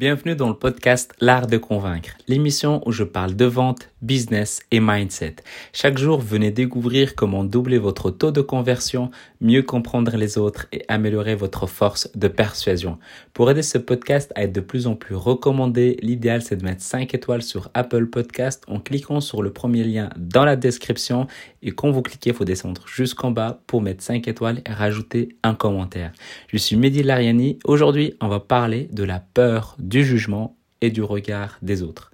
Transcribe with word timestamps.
Bienvenue 0.00 0.34
dans 0.34 0.48
le 0.48 0.54
podcast 0.54 1.12
L'art 1.20 1.46
de 1.46 1.58
convaincre, 1.58 2.16
l'émission 2.26 2.80
où 2.86 2.90
je 2.90 3.04
parle 3.04 3.36
de 3.36 3.44
vente, 3.44 3.90
business 4.00 4.62
et 4.70 4.80
mindset. 4.80 5.36
Chaque 5.74 5.98
jour, 5.98 6.22
venez 6.22 6.50
découvrir 6.50 7.14
comment 7.14 7.44
doubler 7.44 7.76
votre 7.76 8.10
taux 8.10 8.30
de 8.30 8.40
conversion, 8.40 9.10
mieux 9.42 9.62
comprendre 9.62 10.16
les 10.16 10.38
autres 10.38 10.68
et 10.72 10.86
améliorer 10.88 11.34
votre 11.34 11.66
force 11.66 12.10
de 12.16 12.28
persuasion. 12.28 12.98
Pour 13.34 13.50
aider 13.50 13.60
ce 13.60 13.76
podcast 13.76 14.32
à 14.36 14.44
être 14.44 14.54
de 14.54 14.62
plus 14.62 14.86
en 14.86 14.94
plus 14.94 15.14
recommandé, 15.14 15.98
l'idéal 16.00 16.40
c'est 16.40 16.56
de 16.56 16.64
mettre 16.64 16.80
5 16.80 17.12
étoiles 17.12 17.42
sur 17.42 17.70
Apple 17.74 18.06
Podcast 18.06 18.64
en 18.68 18.80
cliquant 18.80 19.20
sur 19.20 19.42
le 19.42 19.52
premier 19.52 19.84
lien 19.84 20.08
dans 20.16 20.46
la 20.46 20.56
description 20.56 21.26
et 21.62 21.72
quand 21.72 21.90
vous 21.90 22.00
cliquez, 22.00 22.30
il 22.30 22.36
faut 22.36 22.46
descendre 22.46 22.86
jusqu'en 22.86 23.32
bas 23.32 23.60
pour 23.66 23.82
mettre 23.82 24.02
5 24.02 24.26
étoiles 24.28 24.62
et 24.66 24.72
rajouter 24.72 25.36
un 25.42 25.54
commentaire. 25.54 26.12
Je 26.48 26.56
suis 26.56 26.76
Mehdi 26.76 27.02
Lariani. 27.02 27.58
Aujourd'hui, 27.64 28.14
on 28.22 28.28
va 28.28 28.40
parler 28.40 28.88
de 28.92 29.04
la 29.04 29.20
peur 29.20 29.76
du 29.90 30.04
jugement 30.04 30.56
et 30.80 30.90
du 30.90 31.02
regard 31.02 31.58
des 31.60 31.82
autres. 31.82 32.10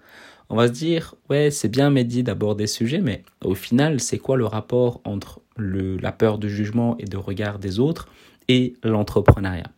On 0.48 0.56
va 0.56 0.68
se 0.68 0.72
dire, 0.72 1.14
ouais, 1.28 1.50
c'est 1.50 1.68
bien 1.68 1.90
Mehdi 1.90 2.22
d'aborder 2.22 2.64
des 2.64 2.68
sujets, 2.68 3.00
mais 3.00 3.22
au 3.44 3.54
final, 3.54 4.00
c'est 4.00 4.18
quoi 4.18 4.36
le 4.36 4.46
rapport 4.46 5.00
entre 5.04 5.40
la 5.58 6.12
peur 6.12 6.38
du 6.38 6.48
jugement 6.48 6.96
et 6.98 7.04
du 7.04 7.16
regard 7.16 7.58
des 7.58 7.78
autres 7.78 8.08
et 8.48 8.74
l'entrepreneuriat? 8.82 9.70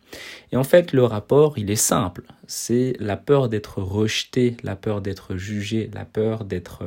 Et 0.51 0.57
en 0.57 0.63
fait, 0.63 0.93
le 0.93 1.03
rapport, 1.03 1.57
il 1.57 1.69
est 1.69 1.75
simple. 1.75 2.23
C'est 2.47 2.95
la 2.99 3.17
peur 3.17 3.49
d'être 3.49 3.81
rejeté, 3.81 4.57
la 4.63 4.75
peur 4.75 5.01
d'être 5.01 5.35
jugé, 5.35 5.89
la 5.93 6.05
peur 6.05 6.45
d'être 6.45 6.83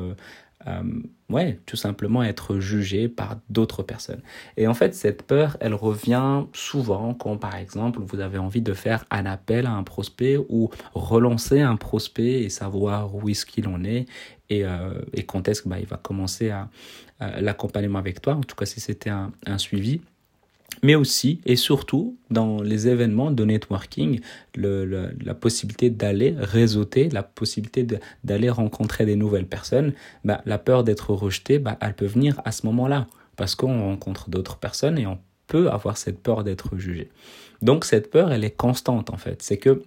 euh, 0.66 0.83
ouais, 1.29 1.59
tout 1.66 1.77
simplement 1.77 2.23
être 2.23 2.59
jugé 2.59 3.09
par 3.09 3.37
d'autres 3.51 3.83
personnes. 3.83 4.23
Et 4.57 4.66
en 4.66 4.75
fait, 4.75 4.95
cette 4.95 5.23
peur, 5.23 5.57
elle 5.61 5.75
revient 5.75 6.45
souvent 6.52 7.15
quand, 7.15 7.37
par 7.37 7.57
exemple, 7.57 8.01
vous 8.01 8.21
avez 8.21 8.38
envie 8.38 8.62
de 8.62 8.75
faire 8.75 9.05
un 9.11 9.27
appel 9.27 9.66
à 9.66 9.73
un 9.73 9.83
prospect 9.83 10.37
ou 10.48 10.71
relancer 10.95 11.61
un 11.61 11.77
prospect 11.77 12.43
et 12.43 12.48
savoir 12.48 13.15
où 13.15 13.29
est-ce 13.29 13.47
qu'il 13.47 13.69
en 13.69 13.85
est 13.85 14.07
et, 14.51 14.65
euh, 14.65 15.01
et 15.15 15.24
quand 15.24 15.49
est-ce 15.49 15.63
qu'il 15.63 15.71
bah, 15.71 15.79
va 15.88 15.96
commencer 15.96 16.51
à, 16.51 16.69
l'accompagnement 17.41 18.01
avec 18.01 18.21
toi, 18.21 18.35
en 18.35 18.41
tout 18.41 18.57
cas 18.57 18.66
si 18.66 18.80
c'était 18.80 19.10
un 19.10 19.59
suivi 19.59 20.01
mais 20.82 20.95
aussi 20.95 21.40
et 21.45 21.56
surtout 21.56 22.16
dans 22.30 22.62
les 22.62 22.88
événements 22.88 23.30
de 23.30 23.45
networking, 23.45 24.20
la 24.56 25.34
possibilité 25.34 25.90
d'aller 25.90 26.34
réseauter, 26.38 27.09
la 27.10 27.23
possibilité 27.23 27.87
d'aller 28.24 28.51
rencontrer 28.51 29.04
des 29.04 29.16
nouvelles 29.16 29.46
personnes, 29.46 29.92
bah, 30.24 30.42
la 30.46 30.59
peur 30.59 30.84
d'être 30.84 31.10
rejeté, 31.12 31.59
bah, 31.59 31.76
elle 31.80 31.95
peut 31.95 32.06
venir 32.06 32.40
à 32.45 32.52
ce 32.52 32.66
moment-là, 32.66 33.06
parce 33.37 33.54
qu'on 33.54 33.82
rencontre 33.82 34.30
d'autres 34.30 34.56
personnes 34.56 34.98
et 34.98 35.06
on 35.06 35.18
peut 35.46 35.70
avoir 35.70 35.96
cette 35.96 36.20
peur 36.20 36.45
d'être 36.45 36.76
jugé. 36.76 37.10
Donc 37.60 37.84
cette 37.84 38.10
peur, 38.10 38.32
elle 38.32 38.45
est 38.45 38.57
constante 38.57 39.10
en 39.10 39.16
fait. 39.16 39.42
C'est 39.42 39.59
que 39.59 39.82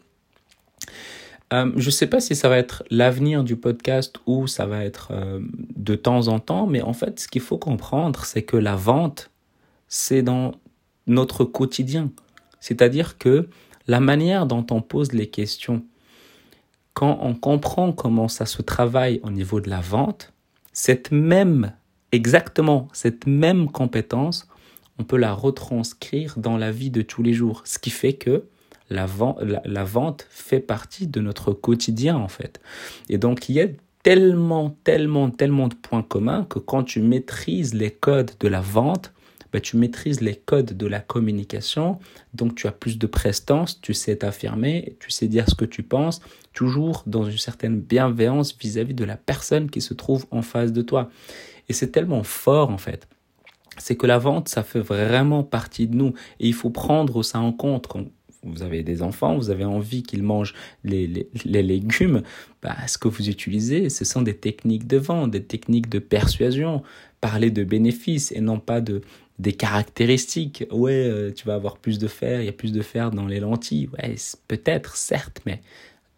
euh, 1.54 1.72
je 1.76 1.86
ne 1.86 1.92
sais 1.92 2.08
pas 2.08 2.20
si 2.20 2.36
ça 2.36 2.50
va 2.50 2.58
être 2.58 2.84
l'avenir 2.90 3.44
du 3.44 3.56
podcast 3.56 4.18
ou 4.26 4.48
ça 4.48 4.66
va 4.66 4.84
être 4.84 5.10
euh, 5.12 5.40
de 5.76 5.96
temps 5.96 6.28
en 6.28 6.40
temps, 6.40 6.66
mais 6.66 6.82
en 6.82 6.94
fait, 6.94 7.20
ce 7.20 7.28
qu'il 7.28 7.42
faut 7.42 7.58
comprendre, 7.58 8.26
c'est 8.26 8.42
que 8.42 8.58
la 8.58 8.76
vente, 8.76 9.30
c'est 9.88 10.24
dans 10.24 10.54
notre 11.08 11.44
quotidien. 11.46 12.12
C'est-à-dire 12.60 13.18
que 13.18 13.50
la 13.88 14.00
manière 14.00 14.46
dont 14.46 14.66
on 14.72 14.82
pose 14.82 15.12
les 15.12 15.28
questions, 15.28 15.84
quand 16.94 17.20
on 17.22 17.36
comprend 17.36 17.92
comment 17.92 18.28
ça 18.28 18.46
se 18.46 18.62
travaille 18.62 19.20
au 19.24 19.30
niveau 19.30 19.60
de 19.60 19.70
la 19.70 19.82
vente, 19.82 20.34
cette 20.74 21.12
même, 21.12 21.74
exactement 22.12 22.88
cette 22.94 23.28
même 23.28 23.70
compétence, 23.70 24.48
on 24.98 25.04
peut 25.04 25.18
la 25.18 25.34
retranscrire 25.34 26.36
dans 26.38 26.58
la 26.58 26.72
vie 26.72 26.90
de 26.90 27.02
tous 27.02 27.22
les 27.22 27.34
jours. 27.34 27.62
Ce 27.66 27.80
qui 27.80 27.90
fait 27.90 28.14
que 28.14 28.46
la 28.90 29.06
vente, 29.06 30.28
fait 30.30 30.60
partie 30.60 31.08
de 31.08 31.20
notre 31.20 31.54
quotidien 31.54 32.16
en 32.16 32.28
fait. 32.28 32.62
Et 33.10 33.18
donc 33.18 33.50
il 33.50 33.56
y 33.56 33.62
a 33.62 33.68
tellement, 34.04 34.78
tellement, 34.84 35.32
tellement 35.32 35.68
de 35.68 35.74
points 35.74 36.04
communs 36.04 36.46
que 36.46 36.60
quand 36.60 36.84
tu 36.84 37.02
maîtrises 37.02 37.74
les 37.74 37.90
codes 37.90 38.32
de 38.40 38.48
la 38.48 38.62
vente, 38.62 39.12
bah, 39.56 39.62
tu 39.62 39.78
maîtrises 39.78 40.20
les 40.20 40.36
codes 40.36 40.76
de 40.76 40.86
la 40.86 41.00
communication, 41.00 41.98
donc 42.34 42.56
tu 42.56 42.68
as 42.68 42.74
plus 42.74 42.98
de 42.98 43.08
prestance, 43.08 43.80
tu 43.80 43.94
sais 43.94 44.18
t'affirmer, 44.18 44.98
tu 45.00 45.12
sais 45.12 45.30
dire 45.30 45.50
ce 45.50 45.56
que 45.56 45.64
tu 45.64 45.82
penses, 45.82 46.20
toujours 46.52 47.04
dans 47.06 47.24
une 47.24 47.38
certaine 47.38 47.80
bienveillance 47.80 48.54
vis-à-vis 48.60 48.94
de 48.94 49.06
la 49.06 49.16
personne 49.16 49.70
qui 49.70 49.80
se 49.80 49.94
trouve 49.94 50.26
en 50.30 50.42
face 50.42 50.74
de 50.74 50.82
toi. 50.82 51.10
Et 51.70 51.74
c'est 51.74 51.88
tellement 51.88 52.24
fort 52.24 52.70
en 52.70 52.78
fait. 52.78 53.08
C'est 53.78 53.96
que 53.96 54.06
la 54.06 54.18
vente, 54.18 54.50
ça 54.50 54.62
fait 54.62 54.82
vraiment 54.82 55.46
partie 55.46 55.88
de 55.88 55.96
nous. 55.96 56.14
Et 56.42 56.48
il 56.50 56.54
faut 56.54 56.70
prendre 56.70 57.24
ça 57.24 57.40
en 57.40 57.54
compte 57.54 57.88
vous 58.46 58.62
avez 58.62 58.84
des 58.84 59.02
enfants, 59.02 59.36
vous 59.38 59.50
avez 59.50 59.66
envie 59.66 60.04
qu'ils 60.04 60.22
mangent 60.24 60.54
les, 60.84 61.08
les, 61.46 61.64
légumes, 61.64 62.22
bah, 62.62 62.76
ce 62.88 62.98
que 62.98 63.08
vous 63.08 63.30
utilisez, 63.30 63.90
ce 63.90 64.06
sont 64.06 64.22
des 64.22 64.38
techniques 64.38 64.86
de 64.86 64.98
vente, 64.98 65.32
des 65.32 65.44
techniques 65.44 65.90
de 65.90 66.00
persuasion. 66.00 66.84
Parler 67.22 67.50
de 67.50 67.64
bénéfices 67.64 68.32
et 68.34 68.42
non 68.42 68.60
pas 68.60 68.82
de, 68.82 69.02
des 69.40 69.54
caractéristiques. 69.54 70.66
Ouais, 70.72 70.94
euh, 70.94 71.32
tu 71.34 71.46
vas 71.46 71.56
avoir 71.56 71.78
plus 71.78 72.00
de 72.00 72.08
fer, 72.08 72.42
il 72.42 72.46
y 72.46 72.50
a 72.50 72.54
plus 72.54 72.72
de 72.72 72.82
fer 72.82 73.12
dans 73.12 73.26
les 73.28 73.40
lentilles. 73.40 73.90
Ouais, 73.94 74.16
peut-être, 74.48 74.96
certes, 74.96 75.42
mais 75.46 75.62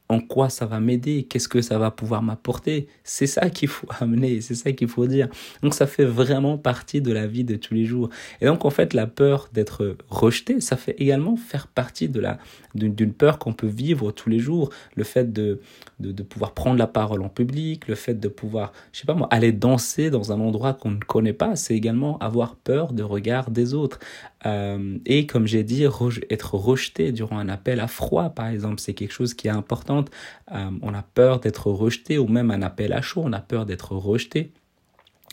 en 0.09 0.19
quoi 0.19 0.49
ça 0.49 0.65
va 0.65 0.79
m'aider, 0.79 1.23
qu'est-ce 1.23 1.49
que 1.49 1.61
ça 1.61 1.77
va 1.77 1.91
pouvoir 1.91 2.21
m'apporter. 2.23 2.87
C'est 3.03 3.27
ça 3.27 3.49
qu'il 3.49 3.67
faut 3.67 3.87
amener, 3.99 4.41
c'est 4.41 4.55
ça 4.55 4.71
qu'il 4.71 4.87
faut 4.87 5.05
dire. 5.07 5.27
Donc 5.61 5.73
ça 5.73 5.87
fait 5.87 6.05
vraiment 6.05 6.57
partie 6.57 7.01
de 7.01 7.11
la 7.11 7.27
vie 7.27 7.43
de 7.43 7.55
tous 7.55 7.73
les 7.73 7.85
jours. 7.85 8.09
Et 8.41 8.45
donc 8.45 8.65
en 8.65 8.69
fait 8.69 8.93
la 8.93 9.07
peur 9.07 9.49
d'être 9.53 9.97
rejeté, 10.09 10.61
ça 10.61 10.77
fait 10.77 10.95
également 10.97 11.35
faire 11.35 11.67
partie 11.67 12.09
de 12.09 12.19
la 12.19 12.37
d'une 12.75 13.13
peur 13.13 13.39
qu'on 13.39 13.53
peut 13.53 13.67
vivre 13.67 14.11
tous 14.11 14.29
les 14.29 14.39
jours. 14.39 14.69
Le 14.95 15.03
fait 15.03 15.33
de, 15.33 15.61
de, 15.99 16.23
pouvoir 16.23 16.53
prendre 16.53 16.77
la 16.77 16.85
parole 16.85 17.23
en 17.23 17.29
public, 17.29 17.87
le 17.87 17.95
fait 17.95 18.13
de 18.13 18.27
pouvoir, 18.27 18.71
je 18.93 18.99
sais 18.99 19.05
pas 19.05 19.15
moi, 19.15 19.27
aller 19.31 19.51
danser 19.51 20.09
dans 20.09 20.31
un 20.31 20.39
endroit 20.39 20.73
qu'on 20.73 20.91
ne 20.91 20.99
connaît 20.99 21.33
pas, 21.33 21.55
c'est 21.55 21.75
également 21.75 22.19
avoir 22.19 22.55
peur 22.55 22.93
de 22.93 23.03
regard 23.03 23.49
des 23.49 23.73
autres. 23.73 23.99
Euh, 24.47 24.97
et 25.05 25.25
comme 25.27 25.45
j'ai 25.45 25.63
dit, 25.63 25.83
être 25.83 26.55
rejeté 26.55 27.11
durant 27.11 27.37
un 27.37 27.49
appel 27.49 27.79
à 27.79 27.87
froid, 27.87 28.29
par 28.29 28.47
exemple, 28.47 28.79
c'est 28.79 28.93
quelque 28.93 29.11
chose 29.11 29.33
qui 29.33 29.47
est 29.47 29.51
important. 29.51 30.05
Euh, 30.53 30.71
on 30.81 30.93
a 30.93 31.01
peur 31.03 31.39
d'être 31.39 31.69
rejeté, 31.69 32.17
ou 32.17 32.27
même 32.27 32.49
un 32.51 32.61
appel 32.61 32.93
à 32.93 33.01
chaud, 33.01 33.21
on 33.25 33.33
a 33.33 33.41
peur 33.41 33.65
d'être 33.65 33.91
rejeté. 33.93 34.51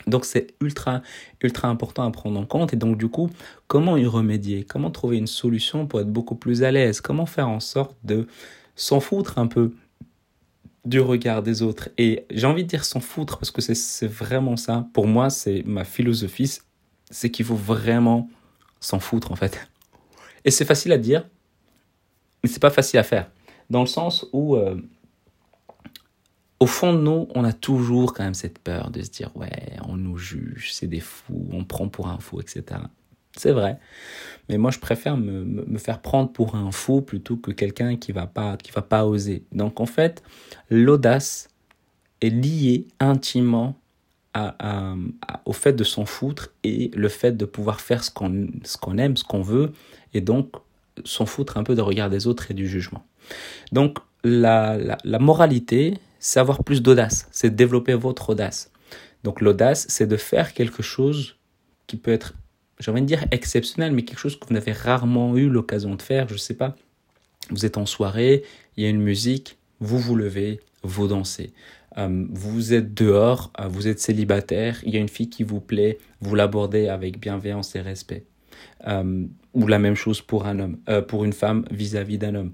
Donc 0.07 0.25
c'est 0.25 0.55
ultra, 0.61 1.03
ultra 1.41 1.69
important 1.69 2.05
à 2.05 2.11
prendre 2.11 2.39
en 2.39 2.45
compte. 2.45 2.75
Et 2.75 2.77
donc 2.77 2.99
du 2.99 3.09
coup, 3.09 3.31
comment 3.69 3.97
y 3.97 4.07
remédier? 4.07 4.65
Comment 4.65 4.91
trouver 4.91 5.17
une 5.17 5.29
solution 5.29 5.87
pour 5.87 6.01
être 6.01 6.13
beaucoup 6.13 6.35
plus 6.35 6.63
à 6.63 6.73
l'aise? 6.73 7.01
Comment 7.01 7.27
faire 7.27 7.49
en 7.49 7.61
sorte 7.61 7.97
de 8.05 8.27
s'en 8.75 9.01
foutre 9.01 9.39
un 9.39 9.47
peu 9.47 9.73
du 10.85 11.01
regard 11.01 11.43
des 11.43 11.63
autres? 11.63 11.89
Et 11.97 12.27
j'ai 12.31 12.47
envie 12.47 12.65
de 12.65 12.69
dire 12.69 12.85
s'en 12.85 13.01
foutre 13.01 13.39
parce 13.39 13.53
que 13.53 13.63
c'est 13.63 14.07
vraiment 14.09 14.57
ça. 14.57 14.89
Pour 14.93 15.07
moi, 15.07 15.31
c'est 15.31 15.63
ma 15.65 15.85
philosophie, 15.85 16.59
c'est 17.11 17.31
qu'il 17.31 17.47
faut 17.47 17.55
vraiment 17.55 18.29
s'en 18.85 19.01
foutre 19.01 19.33
en 19.33 19.37
fait. 19.37 19.59
Et 20.45 20.51
c'est 20.51 20.65
facile 20.65 20.93
à 20.93 20.99
dire, 20.99 21.29
mais 22.43 22.51
c'est 22.51 22.61
pas 22.61 22.71
facile 22.71 22.99
à 22.99 23.03
faire. 23.03 23.31
Dans 23.71 23.81
le 23.81 23.87
sens 23.87 24.27
où, 24.33 24.57
euh, 24.57 24.77
au 26.61 26.67
fond 26.67 26.93
de 26.93 26.99
nous, 26.99 27.29
on 27.35 27.45
a 27.45 27.53
toujours 27.53 28.13
quand 28.13 28.25
même 28.25 28.35
cette 28.35 28.59
peur 28.59 28.91
de 28.91 29.03
se 29.03 29.11
dire 29.11 29.35
ouais, 29.37 29.77
on 29.87 29.97
nous 29.97 30.19
juge, 30.19 30.73
c'est 30.73 30.87
des 30.87 31.01
fous, 31.01 31.49
on 31.51 31.65
prend 31.65 31.89
pour 31.89 32.09
un 32.09 32.19
fou, 32.19 32.41
etc. 32.41 32.81
C'est 33.37 33.53
vrai. 33.53 33.79
Mais 34.49 34.59
moi, 34.59 34.71
je 34.71 34.79
préfère 34.79 35.17
me, 35.17 35.45
me, 35.45 35.79
faire 35.79 36.01
prendre 36.01 36.31
pour 36.31 36.55
un 36.55 36.71
fou 36.71 37.01
plutôt 37.01 37.37
que 37.37 37.51
quelqu'un 37.51 37.97
qui 37.97 38.13
va 38.13 38.27
pas, 38.27 38.57
qui 38.57 38.71
va 38.71 38.83
pas 38.83 39.07
oser. 39.07 39.45
Donc, 39.51 39.81
en 39.81 39.87
fait, 39.87 40.23
l'audace 40.71 41.49
est 42.21 42.31
liée 42.31 42.87
intimement 43.01 43.77
au 45.45 45.53
fait 45.53 45.73
de 45.75 45.85
s'en 45.85 46.05
foutre 46.05 46.51
et 46.65 46.91
le 46.95 47.09
fait 47.09 47.37
de 47.37 47.45
pouvoir 47.45 47.81
faire 47.81 48.03
ce 48.03 48.11
qu'on 48.11 48.99
aime, 48.99 49.17
ce 49.17 49.25
qu'on 49.25 49.43
veut, 49.43 49.73
et 50.13 50.21
donc 50.21 50.53
s'en 51.05 51.27
foutre 51.27 51.57
un 51.57 51.65
peu 51.65 51.75
de 51.75 51.81
regard 51.81 52.11
des 52.11 52.27
autres 52.27 52.51
et 52.51 52.55
du 52.55 52.69
jugement. 52.69 53.05
Donc 53.73 53.99
la, 54.23 54.77
la, 54.77 54.99
la 55.05 55.19
moralité, 55.19 55.99
c'est 56.19 56.41
avoir 56.41 56.65
plus 56.65 56.83
d'audace, 56.83 57.29
c'est 57.31 57.55
développer 57.55 57.95
votre 57.95 58.31
audace. 58.31 58.71
Donc 59.23 59.41
l'audace, 59.41 59.87
c'est 59.89 60.07
de 60.07 60.17
faire 60.17 60.53
quelque 60.53 60.83
chose 60.83 61.37
qui 61.87 61.97
peut 61.97 62.13
être, 62.13 62.35
j'ai 62.79 62.91
envie 62.91 63.03
de 63.03 63.07
dire 63.07 63.25
exceptionnel, 63.31 63.93
mais 63.93 64.03
quelque 64.03 64.19
chose 64.19 64.39
que 64.39 64.47
vous 64.47 64.55
n'avez 64.55 64.73
rarement 64.73 65.37
eu 65.37 65.49
l'occasion 65.49 65.95
de 65.95 66.03
faire. 66.03 66.29
Je 66.29 66.35
ne 66.35 66.39
sais 66.39 66.55
pas, 66.55 66.77
vous 67.51 67.67
êtes 67.67 67.77
en 67.77 67.87
soirée, 67.87 68.43
il 68.77 68.85
y 68.85 68.87
a 68.87 68.91
une 68.91 69.01
musique, 69.01 69.59
vous 69.81 69.99
vous 69.99 70.17
levez, 70.17 70.61
vous 70.83 71.09
dansez. 71.09 71.53
Euh, 71.99 72.27
vous 72.31 72.75
êtes 72.75 72.95
dehors, 72.95 73.53
euh, 73.61 73.69
vous 73.69 73.89
êtes 73.89 74.01
célibataire, 74.01 74.81
il 74.85 74.95
y 74.95 74.97
a 74.97 75.01
une 75.01 75.09
fille 75.09 75.31
qui 75.31 75.45
vous 75.45 75.61
plaît, 75.61 75.99
vous 76.21 76.35
l'abordez 76.35 76.89
avec 76.89 77.21
bienveillance 77.21 77.75
et 77.77 77.81
respect. 77.81 78.25
Euh, 78.87 79.27
ou 79.53 79.67
la 79.67 79.79
même 79.79 79.95
chose 79.95 80.21
pour 80.21 80.47
un 80.47 80.59
homme, 80.59 80.79
pour 81.07 81.25
une 81.25 81.33
femme 81.33 81.65
vis-à-vis 81.71 82.19
d'un 82.19 82.35
homme. 82.35 82.53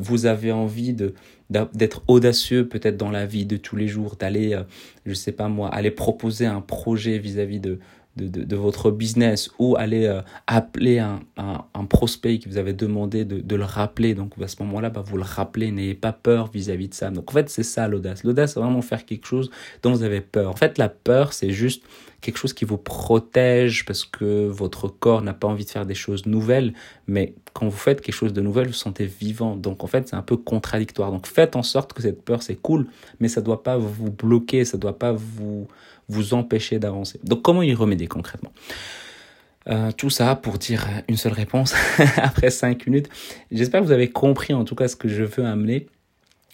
vous 0.00 0.26
avez 0.26 0.50
envie 0.50 0.92
de 0.92 1.14
d'être 1.50 2.02
audacieux 2.08 2.66
peut-être 2.66 2.96
dans 2.96 3.10
la 3.10 3.26
vie 3.26 3.46
de 3.46 3.56
tous 3.56 3.76
les 3.76 3.86
jours, 3.86 4.16
d'aller, 4.16 4.60
je 5.06 5.14
sais 5.14 5.30
pas 5.30 5.48
moi, 5.48 5.68
aller 5.68 5.92
proposer 5.92 6.46
un 6.46 6.60
projet 6.60 7.18
vis-à-vis 7.18 7.60
de 7.60 7.78
de, 8.16 8.44
de, 8.44 8.56
votre 8.56 8.90
business 8.90 9.50
ou 9.58 9.76
aller 9.76 10.06
euh, 10.06 10.20
appeler 10.46 10.98
un, 10.98 11.20
prospect 11.88 12.38
qui 12.38 12.48
vous 12.48 12.58
avait 12.58 12.72
demandé 12.72 13.24
de, 13.24 13.40
de 13.40 13.56
le 13.56 13.64
rappeler. 13.64 14.14
Donc 14.14 14.32
à 14.40 14.48
ce 14.48 14.62
moment-là, 14.62 14.90
bah, 14.90 15.02
vous 15.04 15.16
le 15.16 15.22
rappelez, 15.22 15.70
n'ayez 15.70 15.94
pas 15.94 16.12
peur 16.12 16.50
vis-à-vis 16.52 16.88
de 16.88 16.94
ça. 16.94 17.10
Donc 17.10 17.30
en 17.30 17.32
fait, 17.32 17.50
c'est 17.50 17.62
ça 17.62 17.88
l'audace. 17.88 18.24
L'audace, 18.24 18.54
c'est 18.54 18.60
vraiment 18.60 18.82
faire 18.82 19.04
quelque 19.04 19.26
chose 19.26 19.50
dont 19.82 19.92
vous 19.92 20.02
avez 20.02 20.20
peur. 20.20 20.50
En 20.50 20.56
fait, 20.56 20.78
la 20.78 20.88
peur, 20.88 21.32
c'est 21.32 21.50
juste 21.50 21.82
quelque 22.22 22.38
chose 22.38 22.54
qui 22.54 22.64
vous 22.64 22.78
protège 22.78 23.84
parce 23.84 24.04
que 24.04 24.46
votre 24.46 24.88
corps 24.88 25.20
n'a 25.20 25.34
pas 25.34 25.48
envie 25.48 25.64
de 25.64 25.70
faire 25.70 25.84
des 25.84 25.94
choses 25.94 26.24
nouvelles. 26.24 26.72
Mais 27.06 27.34
quand 27.52 27.66
vous 27.66 27.76
faites 27.76 28.00
quelque 28.00 28.14
chose 28.14 28.32
de 28.32 28.40
nouvel, 28.40 28.68
vous, 28.68 28.72
sentez 28.72 29.04
vivant. 29.04 29.56
Donc 29.56 29.84
en 29.84 29.86
fait, 29.88 30.08
c'est 30.08 30.16
un 30.16 30.22
peu 30.22 30.36
contradictoire. 30.36 31.10
Donc 31.10 31.26
faites 31.26 31.56
en 31.56 31.62
sorte 31.62 31.92
que 31.92 32.00
cette 32.00 32.22
peur, 32.22 32.42
c'est 32.42 32.54
cool, 32.54 32.86
mais 33.20 33.28
ça 33.28 33.40
ne 33.40 33.46
doit 33.46 33.62
pas 33.62 33.76
vous 33.76 34.10
bloquer, 34.10 34.64
ça 34.64 34.78
ne 34.78 34.80
doit 34.80 34.98
pas 34.98 35.12
vous 35.12 35.66
vous 36.08 36.34
empêcher 36.34 36.78
d'avancer. 36.78 37.20
Donc 37.24 37.42
comment 37.42 37.62
y 37.62 37.74
remédier 37.74 38.06
concrètement? 38.06 38.52
Euh, 39.68 39.92
tout 39.92 40.10
ça 40.10 40.34
pour 40.34 40.58
dire 40.58 40.88
une 41.08 41.16
seule 41.16 41.32
réponse 41.32 41.74
après 42.16 42.50
cinq 42.50 42.86
minutes. 42.86 43.08
J'espère 43.50 43.80
que 43.80 43.86
vous 43.86 43.92
avez 43.92 44.10
compris 44.10 44.54
en 44.54 44.64
tout 44.64 44.74
cas 44.74 44.88
ce 44.88 44.96
que 44.96 45.08
je 45.08 45.24
veux 45.24 45.44
amener. 45.44 45.88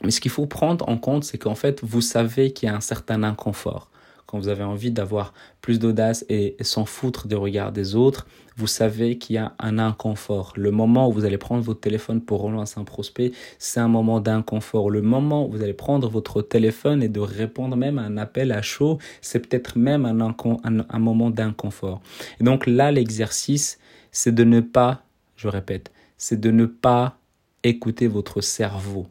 Mais 0.03 0.13
ce 0.13 0.21
qu'il 0.21 0.31
faut 0.31 0.47
prendre 0.47 0.89
en 0.89 0.97
compte, 0.97 1.25
c'est 1.25 1.39
qu'en 1.39 1.57
fait, 1.57 1.81
vous 1.83 2.01
savez 2.01 2.53
qu'il 2.53 2.69
y 2.69 2.73
a 2.73 2.77
un 2.77 2.81
certain 2.81 3.23
inconfort 3.23 3.91
quand 4.29 4.39
vous 4.39 4.49
avez 4.49 4.63
envie 4.63 4.91
d'avoir 4.91 5.33
plus 5.63 5.79
d'audace 5.79 6.23
et 6.29 6.55
s'en 6.61 6.85
foutre 6.85 7.27
des 7.27 7.35
regards 7.35 7.73
des 7.73 7.95
autres, 7.95 8.27
vous 8.59 8.67
savez 8.67 9.17
qu'il 9.17 9.37
y 9.37 9.39
a 9.39 9.55
un 9.59 9.79
inconfort. 9.79 10.53
Le 10.55 10.71
moment 10.71 11.09
où 11.09 11.13
vous 11.13 11.25
allez 11.25 11.39
prendre 11.39 11.63
votre 11.63 11.81
téléphone 11.81 12.21
pour 12.21 12.43
relancer 12.43 12.79
un 12.79 12.85
prospect, 12.85 13.33
c'est 13.59 13.81
un 13.81 13.89
moment 13.89 14.21
d'inconfort. 14.21 14.91
Le 14.91 15.01
moment 15.01 15.47
où 15.47 15.53
vous 15.53 15.63
allez 15.63 15.73
prendre 15.73 16.11
votre 16.11 16.43
téléphone 16.43 17.03
et 17.03 17.09
de 17.09 17.21
répondre 17.21 17.75
même 17.75 17.99
à 17.99 18.03
un 18.03 18.19
appel 18.19 18.53
à 18.53 18.61
chaud, 18.61 18.99
c'est 19.23 19.41
peut-être 19.41 19.79
même 19.79 20.05
un, 20.05 20.37
un, 20.91 20.99
moment 20.99 21.31
d'inconfort. 21.31 22.03
Et 22.39 22.45
donc 22.45 22.67
là, 22.67 22.93
l'exercice, 22.93 23.79
c'est 24.13 24.35
de 24.35 24.45
ne 24.45 24.61
pas, 24.61 25.05
je 25.37 25.49
répète, 25.49 25.91
c'est 26.19 26.39
de 26.39 26.51
ne 26.51 26.67
pas 26.67 27.17
écouter 27.65 28.09
votre 28.09 28.43
cerveau. 28.43 29.07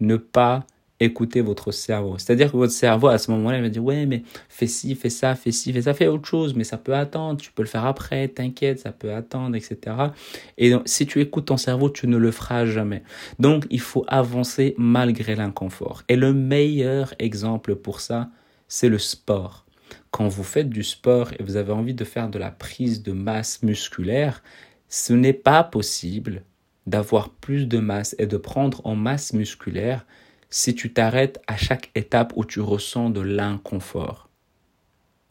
Ne 0.00 0.16
pas 0.16 0.66
écoutez 1.00 1.40
votre 1.40 1.72
cerveau. 1.72 2.16
C'est-à-dire 2.18 2.50
que 2.50 2.56
votre 2.56 2.72
cerveau, 2.72 3.08
à 3.08 3.18
ce 3.18 3.30
moment-là, 3.32 3.58
il 3.58 3.62
va 3.62 3.68
dire, 3.68 3.84
ouais, 3.84 4.06
mais 4.06 4.22
fais 4.48 4.66
ci, 4.66 4.94
fais 4.94 5.10
ça, 5.10 5.34
fais 5.34 5.52
ci, 5.52 5.72
fais 5.72 5.82
ça, 5.82 5.94
fais 5.94 6.06
autre 6.06 6.26
chose, 6.26 6.54
mais 6.54 6.64
ça 6.64 6.78
peut 6.78 6.94
attendre, 6.94 7.40
tu 7.40 7.52
peux 7.52 7.62
le 7.62 7.68
faire 7.68 7.84
après, 7.84 8.28
t'inquiète, 8.28 8.78
ça 8.80 8.92
peut 8.92 9.12
attendre, 9.12 9.56
etc. 9.56 9.96
Et 10.58 10.70
donc, 10.70 10.82
si 10.86 11.06
tu 11.06 11.20
écoutes 11.20 11.46
ton 11.46 11.56
cerveau, 11.56 11.90
tu 11.90 12.06
ne 12.06 12.16
le 12.16 12.30
feras 12.30 12.66
jamais. 12.66 13.02
Donc, 13.38 13.66
il 13.70 13.80
faut 13.80 14.04
avancer 14.08 14.74
malgré 14.78 15.34
l'inconfort. 15.34 16.02
Et 16.08 16.16
le 16.16 16.32
meilleur 16.32 17.14
exemple 17.18 17.76
pour 17.76 18.00
ça, 18.00 18.30
c'est 18.68 18.88
le 18.88 18.98
sport. 18.98 19.66
Quand 20.10 20.28
vous 20.28 20.44
faites 20.44 20.70
du 20.70 20.82
sport 20.82 21.30
et 21.38 21.42
vous 21.42 21.56
avez 21.56 21.72
envie 21.72 21.94
de 21.94 22.04
faire 22.04 22.30
de 22.30 22.38
la 22.38 22.50
prise 22.50 23.02
de 23.02 23.12
masse 23.12 23.62
musculaire, 23.62 24.42
ce 24.88 25.12
n'est 25.12 25.32
pas 25.32 25.62
possible 25.62 26.42
d'avoir 26.86 27.30
plus 27.30 27.66
de 27.66 27.78
masse 27.78 28.14
et 28.18 28.26
de 28.26 28.36
prendre 28.36 28.80
en 28.84 28.94
masse 28.94 29.32
musculaire 29.32 30.06
si 30.50 30.74
tu 30.74 30.92
t'arrêtes 30.92 31.40
à 31.46 31.56
chaque 31.56 31.90
étape 31.94 32.32
où 32.36 32.44
tu 32.44 32.60
ressens 32.60 33.10
de 33.10 33.20
l'inconfort. 33.20 34.28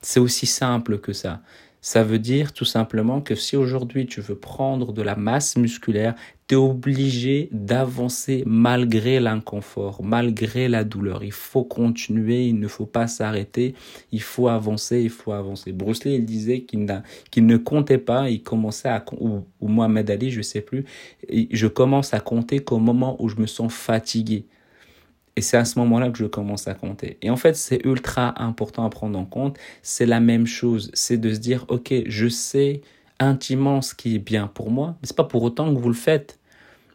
C'est 0.01 0.19
aussi 0.19 0.45
simple 0.45 1.00
que 1.00 1.13
ça. 1.13 1.41
Ça 1.81 2.03
veut 2.03 2.17
dire 2.17 2.51
tout 2.51 2.65
simplement 2.65 3.21
que 3.21 3.35
si 3.35 3.56
aujourd'hui 3.56 4.07
tu 4.07 4.19
veux 4.19 4.35
prendre 4.35 4.91
de 4.91 5.03
la 5.03 5.15
masse 5.15 5.56
musculaire, 5.56 6.15
tu 6.47 6.56
es 6.56 6.57
obligé 6.57 7.47
d'avancer 7.51 8.41
malgré 8.47 9.19
l'inconfort, 9.19 10.03
malgré 10.03 10.67
la 10.67 10.83
douleur. 10.83 11.23
Il 11.23 11.31
faut 11.31 11.63
continuer, 11.63 12.47
il 12.47 12.59
ne 12.59 12.67
faut 12.67 12.88
pas 12.88 13.06
s'arrêter, 13.06 13.75
il 14.12 14.23
faut 14.23 14.47
avancer, 14.47 15.00
il 15.00 15.12
faut 15.12 15.31
avancer. 15.31 15.73
Bruce 15.73 16.06
Lee, 16.06 16.15
il 16.15 16.25
disait 16.25 16.62
qu'il, 16.62 16.85
ne 16.85 17.57
comptait 17.57 18.00
pas, 18.00 18.31
il 18.31 18.41
commençait 18.41 18.89
à, 18.89 19.06
ou, 19.19 19.44
ou 19.62 19.67
Mohamed 19.67 20.09
Ali, 20.09 20.31
je 20.31 20.41
sais 20.41 20.62
plus, 20.62 20.85
je 21.29 21.67
commence 21.67 22.15
à 22.15 22.19
compter 22.19 22.62
qu'au 22.62 22.79
moment 22.79 23.15
où 23.21 23.29
je 23.29 23.35
me 23.35 23.45
sens 23.45 23.71
fatigué. 23.71 24.47
Et 25.35 25.41
c'est 25.41 25.57
à 25.57 25.65
ce 25.65 25.77
moment-là 25.79 26.09
que 26.09 26.17
je 26.17 26.25
commence 26.25 26.67
à 26.67 26.73
compter. 26.73 27.17
Et 27.21 27.29
en 27.29 27.35
fait, 27.35 27.55
c'est 27.55 27.85
ultra 27.85 28.41
important 28.41 28.85
à 28.85 28.89
prendre 28.89 29.19
en 29.19 29.25
compte. 29.25 29.57
C'est 29.81 30.05
la 30.05 30.19
même 30.21 30.47
chose. 30.47 30.91
C'est 30.93 31.17
de 31.17 31.33
se 31.33 31.39
dire, 31.39 31.65
OK, 31.67 31.93
je 32.05 32.27
sais 32.27 32.81
intimement 33.19 33.81
ce 33.81 33.93
qui 33.95 34.15
est 34.15 34.19
bien 34.19 34.47
pour 34.47 34.71
moi, 34.71 34.95
mais 35.01 35.07
c'est 35.07 35.15
pas 35.15 35.23
pour 35.25 35.43
autant 35.43 35.73
que 35.73 35.79
vous 35.79 35.89
le 35.89 35.95
faites. 35.95 36.39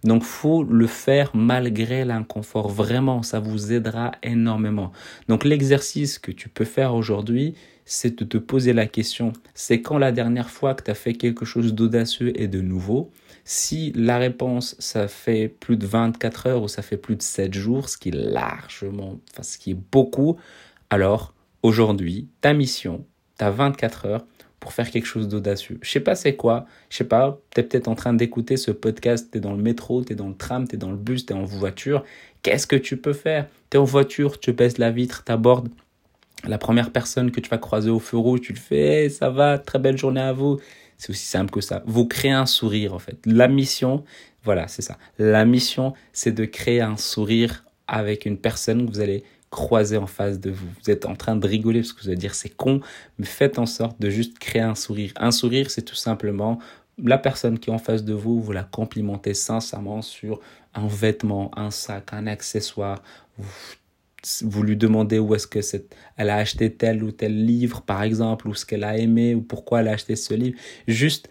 Donc, 0.05 0.23
faut 0.23 0.62
le 0.62 0.87
faire 0.87 1.31
malgré 1.35 2.05
l'inconfort. 2.05 2.69
Vraiment, 2.69 3.23
ça 3.23 3.41
vous 3.41 3.73
aidera 3.73 4.12
énormément. 4.23 4.93
Donc, 5.29 5.44
l'exercice 5.44 6.19
que 6.19 6.32
tu 6.32 6.49
peux 6.49 6.64
faire 6.64 6.94
aujourd'hui, 6.94 7.55
c'est 7.85 8.19
de 8.19 8.25
te 8.25 8.38
poser 8.38 8.73
la 8.73 8.87
question, 8.87 9.32
c'est 9.52 9.82
quand 9.82 9.99
la 9.99 10.12
dernière 10.12 10.49
fois 10.49 10.75
que 10.75 10.85
tu 10.85 10.91
as 10.91 10.94
fait 10.94 11.14
quelque 11.14 11.44
chose 11.44 11.75
d'audacieux 11.75 12.32
et 12.41 12.47
de 12.47 12.61
nouveau? 12.61 13.11
Si 13.44 13.93
la 13.97 14.19
réponse, 14.19 14.76
ça 14.79 15.08
fait 15.08 15.49
plus 15.49 15.76
de 15.76 15.87
24 15.87 16.46
heures 16.46 16.62
ou 16.62 16.69
ça 16.69 16.82
fait 16.82 16.96
plus 16.96 17.17
de 17.17 17.23
7 17.23 17.53
jours, 17.53 17.88
ce 17.88 17.99
qui 17.99 18.11
est 18.11 18.14
largement, 18.14 19.19
enfin, 19.32 19.43
ce 19.43 19.58
qui 19.58 19.73
est 19.73 19.79
beaucoup, 19.91 20.37
alors 20.88 21.35
aujourd'hui, 21.62 22.29
ta 22.41 22.53
mission, 22.53 23.05
tu 23.38 23.44
as 23.44 23.50
24 23.50 24.06
heures 24.06 24.26
pour 24.60 24.74
faire 24.74 24.90
quelque 24.90 25.06
chose 25.06 25.26
d'audacieux. 25.26 25.78
Je 25.82 25.90
sais 25.90 26.00
pas 26.00 26.14
c'est 26.14 26.36
quoi, 26.36 26.66
je 26.90 26.98
sais 26.98 27.04
pas, 27.04 27.40
tu 27.54 27.60
es 27.60 27.62
peut-être 27.64 27.88
en 27.88 27.94
train 27.94 28.12
d'écouter 28.12 28.56
ce 28.56 28.70
podcast, 28.70 29.28
tu 29.32 29.38
es 29.38 29.40
dans 29.40 29.54
le 29.54 29.62
métro, 29.62 30.04
tu 30.04 30.12
es 30.12 30.16
dans 30.16 30.28
le 30.28 30.36
tram, 30.36 30.68
tu 30.68 30.76
es 30.76 30.78
dans 30.78 30.90
le 30.90 30.98
bus, 30.98 31.26
tu 31.26 31.32
es 31.32 31.36
en 31.36 31.44
voiture. 31.44 32.04
Qu'est-ce 32.42 32.66
que 32.66 32.76
tu 32.76 32.96
peux 32.98 33.14
faire? 33.14 33.46
Tu 33.70 33.76
es 33.76 33.80
en 33.80 33.84
voiture, 33.84 34.38
tu 34.38 34.52
baisses 34.52 34.78
la 34.78 34.90
vitre, 34.90 35.24
tu 35.24 35.32
abordes 35.32 35.68
la 36.46 36.58
première 36.58 36.90
personne 36.90 37.30
que 37.30 37.40
tu 37.40 37.50
vas 37.50 37.58
croiser 37.58 37.90
au 37.90 37.98
feu 37.98 38.16
rouge, 38.16 38.40
tu 38.42 38.52
le 38.52 38.58
fais, 38.58 39.08
ça 39.08 39.30
va, 39.30 39.58
très 39.58 39.78
belle 39.78 39.98
journée 39.98 40.20
à 40.20 40.32
vous. 40.32 40.58
C'est 40.96 41.10
aussi 41.10 41.26
simple 41.26 41.50
que 41.50 41.60
ça. 41.60 41.82
Vous 41.86 42.06
créez 42.06 42.30
un 42.30 42.46
sourire, 42.46 42.92
en 42.94 42.98
fait. 42.98 43.18
La 43.24 43.48
mission, 43.48 44.04
voilà, 44.44 44.68
c'est 44.68 44.82
ça. 44.82 44.98
La 45.18 45.44
mission, 45.44 45.94
c'est 46.12 46.32
de 46.32 46.44
créer 46.44 46.80
un 46.80 46.96
sourire 46.96 47.64
avec 47.86 48.26
une 48.26 48.36
personne 48.36 48.86
que 48.86 48.92
vous 48.92 49.00
allez 49.00 49.24
croiser 49.50 49.97
en 49.97 50.06
face 50.06 50.38
de 50.38 50.50
vous. 50.50 50.69
Vous 50.82 50.91
êtes 50.91 51.06
en 51.06 51.14
train 51.14 51.37
de 51.37 51.47
rigoler 51.47 51.81
parce 51.81 51.93
que 51.93 52.02
vous 52.02 52.08
allez 52.08 52.17
dire 52.17 52.35
c'est 52.35 52.49
con, 52.49 52.81
mais 53.19 53.26
faites 53.26 53.58
en 53.58 53.67
sorte 53.67 54.00
de 54.00 54.08
juste 54.08 54.38
créer 54.38 54.62
un 54.62 54.75
sourire. 54.75 55.12
Un 55.17 55.32
sourire, 55.32 55.70
c'est 55.70 55.82
tout 55.82 55.97
simplement 55.97 56.61
la 57.02 57.19
personne 57.19 57.58
qui 57.58 57.70
est 57.70 57.73
en 57.73 57.79
face 57.79 58.05
de 58.05 58.14
vous, 58.14 58.41
vous 58.41 58.52
la 58.52 58.64
complimentez 58.64 59.35
sincèrement 59.35 60.02
sur 60.02 60.41
un 60.75 60.87
vêtement, 60.87 61.50
un 61.56 61.70
sac, 61.70 62.12
un 62.12 62.26
accessoire. 62.26 63.02
Vous 64.43 64.62
lui 64.62 64.76
demandez 64.76 65.19
où 65.19 65.35
est-ce 65.35 65.47
que 65.47 65.61
elle 66.17 66.31
a 66.31 66.37
acheté 66.37 66.73
tel 66.73 67.03
ou 67.03 67.11
tel 67.11 67.46
livre, 67.46 67.81
par 67.81 68.03
exemple, 68.03 68.49
ou 68.49 68.55
ce 68.55 68.67
qu'elle 68.67 68.85
a 68.85 68.99
aimé, 68.99 69.35
ou 69.35 69.41
pourquoi 69.41 69.81
elle 69.81 69.88
a 69.88 69.93
acheté 69.93 70.14
ce 70.14 70.35
livre. 70.35 70.58
Juste, 70.87 71.31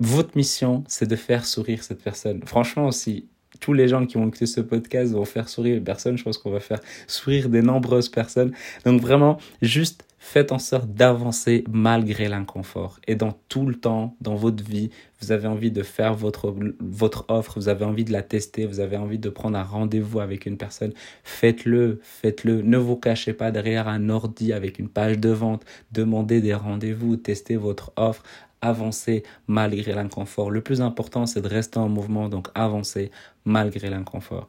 votre 0.00 0.36
mission, 0.36 0.84
c'est 0.88 1.06
de 1.06 1.16
faire 1.16 1.44
sourire 1.44 1.82
cette 1.82 2.02
personne. 2.02 2.42
Franchement, 2.46 2.90
si 2.92 3.28
tous 3.60 3.72
les 3.72 3.88
gens 3.88 4.06
qui 4.06 4.16
vont 4.16 4.28
écouter 4.28 4.46
ce 4.46 4.60
podcast 4.60 5.12
vont 5.12 5.24
faire 5.24 5.48
sourire 5.48 5.76
une 5.76 5.84
personne, 5.84 6.16
je 6.16 6.24
pense 6.24 6.38
qu'on 6.38 6.50
va 6.50 6.60
faire 6.60 6.80
sourire 7.06 7.48
des 7.48 7.62
nombreuses 7.62 8.08
personnes. 8.08 8.52
Donc 8.84 9.00
vraiment, 9.00 9.38
juste 9.62 10.04
Faites 10.20 10.50
en 10.50 10.58
sorte 10.58 10.90
d'avancer 10.90 11.62
malgré 11.70 12.28
l'inconfort. 12.28 12.98
Et 13.06 13.14
dans 13.14 13.32
tout 13.48 13.66
le 13.66 13.76
temps, 13.76 14.16
dans 14.20 14.34
votre 14.34 14.64
vie, 14.64 14.90
vous 15.20 15.30
avez 15.30 15.46
envie 15.46 15.70
de 15.70 15.84
faire 15.84 16.12
votre, 16.12 16.54
votre 16.80 17.24
offre, 17.28 17.54
vous 17.56 17.68
avez 17.68 17.84
envie 17.84 18.04
de 18.04 18.12
la 18.12 18.22
tester, 18.22 18.66
vous 18.66 18.80
avez 18.80 18.96
envie 18.96 19.20
de 19.20 19.28
prendre 19.30 19.56
un 19.56 19.62
rendez-vous 19.62 20.18
avec 20.18 20.44
une 20.46 20.56
personne. 20.56 20.92
Faites-le, 21.22 22.00
faites-le. 22.02 22.62
Ne 22.62 22.76
vous 22.78 22.96
cachez 22.96 23.32
pas 23.32 23.52
derrière 23.52 23.86
un 23.86 24.08
ordi 24.08 24.52
avec 24.52 24.80
une 24.80 24.88
page 24.88 25.18
de 25.18 25.30
vente. 25.30 25.64
Demandez 25.92 26.40
des 26.40 26.54
rendez-vous, 26.54 27.16
testez 27.16 27.56
votre 27.56 27.92
offre, 27.96 28.24
avancez 28.60 29.22
malgré 29.46 29.92
l'inconfort. 29.92 30.50
Le 30.50 30.60
plus 30.60 30.80
important, 30.80 31.26
c'est 31.26 31.42
de 31.42 31.48
rester 31.48 31.78
en 31.78 31.88
mouvement, 31.88 32.28
donc 32.28 32.48
avancez 32.54 33.10
malgré 33.44 33.90
l'inconfort. 33.90 34.48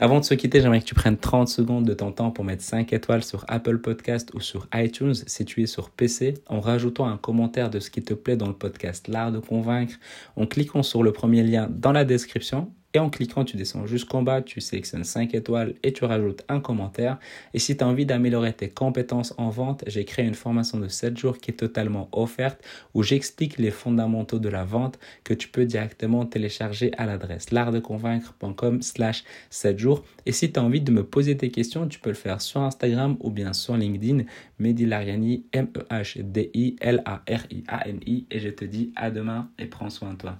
Avant 0.00 0.20
de 0.20 0.24
se 0.24 0.34
quitter, 0.34 0.60
j'aimerais 0.60 0.78
que 0.78 0.84
tu 0.84 0.94
prennes 0.94 1.16
30 1.16 1.48
secondes 1.48 1.84
de 1.84 1.92
ton 1.92 2.12
temps 2.12 2.30
pour 2.30 2.44
mettre 2.44 2.62
5 2.62 2.92
étoiles 2.92 3.24
sur 3.24 3.44
Apple 3.48 3.78
Podcast 3.78 4.30
ou 4.32 4.38
sur 4.38 4.68
iTunes 4.72 5.14
si 5.14 5.66
sur 5.66 5.90
PC 5.90 6.34
en 6.46 6.60
rajoutant 6.60 7.08
un 7.08 7.16
commentaire 7.16 7.68
de 7.68 7.80
ce 7.80 7.90
qui 7.90 8.02
te 8.02 8.14
plaît 8.14 8.36
dans 8.36 8.46
le 8.46 8.52
podcast 8.52 9.08
L'art 9.08 9.32
de 9.32 9.40
convaincre 9.40 9.94
en 10.36 10.46
cliquant 10.46 10.84
sur 10.84 11.02
le 11.02 11.10
premier 11.12 11.42
lien 11.42 11.68
dans 11.68 11.90
la 11.90 12.04
description 12.04 12.72
et 12.94 12.98
en 12.98 13.10
cliquant, 13.10 13.44
tu 13.44 13.58
descends 13.58 13.86
jusqu'en 13.86 14.22
bas, 14.22 14.40
tu 14.40 14.62
sélectionnes 14.62 15.04
5 15.04 15.34
étoiles 15.34 15.74
et 15.82 15.92
tu 15.92 16.06
rajoutes 16.06 16.42
un 16.48 16.58
commentaire. 16.58 17.18
Et 17.52 17.58
si 17.58 17.76
tu 17.76 17.84
as 17.84 17.86
envie 17.86 18.06
d'améliorer 18.06 18.54
tes 18.54 18.70
compétences 18.70 19.34
en 19.36 19.50
vente, 19.50 19.84
j'ai 19.86 20.06
créé 20.06 20.24
une 20.24 20.34
formation 20.34 20.80
de 20.80 20.88
7 20.88 21.18
jours 21.18 21.36
qui 21.36 21.50
est 21.50 21.54
totalement 21.54 22.08
offerte 22.12 22.64
où 22.94 23.02
j'explique 23.02 23.58
les 23.58 23.70
fondamentaux 23.70 24.38
de 24.38 24.48
la 24.48 24.64
vente 24.64 24.98
que 25.22 25.34
tu 25.34 25.48
peux 25.48 25.66
directement 25.66 26.24
télécharger 26.24 26.90
à 26.96 27.04
l'adresse 27.04 27.50
l'artdeconvaincre.com 27.50 28.80
slash 28.80 29.22
7 29.50 29.78
jours. 29.78 30.02
Et 30.24 30.32
si 30.32 30.50
tu 30.50 30.58
as 30.58 30.62
envie 30.62 30.80
de 30.80 30.90
me 30.90 31.04
poser 31.04 31.36
tes 31.36 31.50
questions, 31.50 31.86
tu 31.88 32.00
peux 32.00 32.08
le 32.08 32.16
faire 32.16 32.40
sur 32.40 32.62
Instagram 32.62 33.18
ou 33.20 33.30
bien 33.30 33.52
sur 33.52 33.76
LinkedIn. 33.76 34.24
Mehdi 34.58 34.86
Lariani, 34.86 35.44
M-E-H-D-I-L-A-R-I-A-N-I. 35.52 38.26
Et 38.30 38.40
je 38.40 38.48
te 38.48 38.64
dis 38.64 38.94
à 38.96 39.10
demain 39.10 39.50
et 39.58 39.66
prends 39.66 39.90
soin 39.90 40.14
de 40.14 40.18
toi. 40.18 40.38